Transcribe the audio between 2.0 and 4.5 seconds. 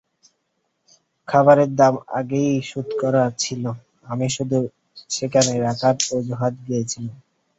আগেই শোধ করা ছিল, আমি